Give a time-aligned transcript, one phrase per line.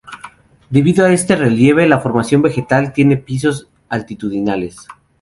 [0.71, 4.77] Debido a este relieve, la formación vegetal tiene pisos altitudinales.